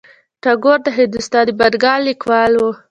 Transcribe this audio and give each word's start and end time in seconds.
ټاګور 0.43 0.79
د 0.83 0.87
هندوستان 0.97 1.43
د 1.47 1.49
بنګال 1.59 1.99
لیکوال 2.09 2.51
و. 2.57 2.61